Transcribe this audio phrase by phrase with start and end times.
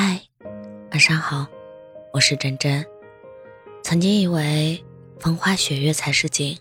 [0.00, 0.20] 嗨，
[0.92, 1.44] 晚上好，
[2.12, 2.86] 我是真真。
[3.82, 4.80] 曾经以为
[5.18, 6.56] 风花雪月才是景，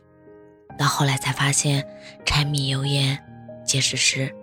[0.75, 1.87] 到后来才发现
[2.25, 3.15] 柴米油盐
[3.63, 4.33] 皆是诗，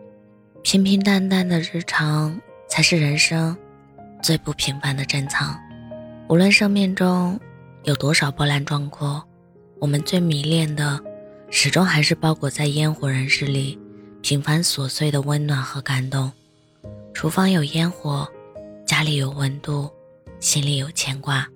[0.63, 3.57] 平平淡淡的日常才是人生
[4.23, 5.59] 最不平凡的珍藏。
[6.29, 7.37] 无论生命中
[7.83, 9.21] 有多少波澜壮阔，
[9.81, 11.01] 我们最迷恋的，
[11.51, 13.77] 始终还是包裹在烟火人世里
[14.23, 16.31] 平凡琐碎的温暖和感动。
[17.13, 18.29] 厨房有烟火，
[18.87, 19.91] 家里有温度，
[20.41, 21.49] 心里有牵挂。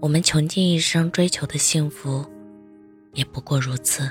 [0.00, 2.24] 我们穷尽一生追求的幸福，
[3.12, 4.10] 也不过如此。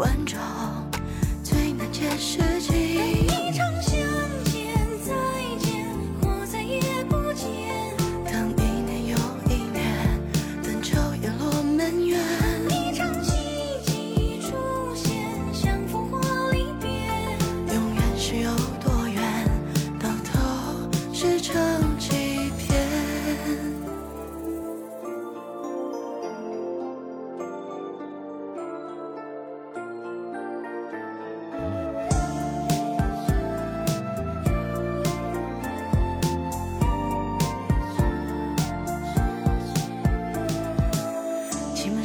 [0.00, 0.69] 万丈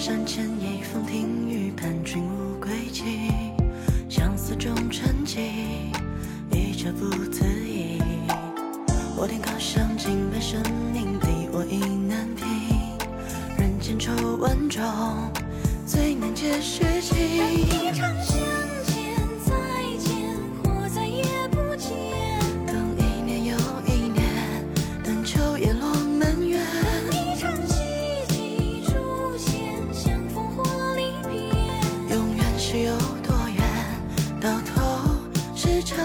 [0.05, 3.31] 山前一风听雨，盼君无归期。
[4.07, 5.39] 相思终沉寂，
[6.51, 7.97] 一折不自已。
[9.17, 10.61] 我天高上尽白生
[10.93, 12.45] 命的我意难平。
[13.57, 14.83] 人间愁万种，
[15.87, 17.25] 最难解是情。
[35.85, 35.95] 唱